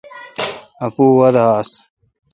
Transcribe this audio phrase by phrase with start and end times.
[0.85, 1.69] اّپوُاے°وادہ آس۔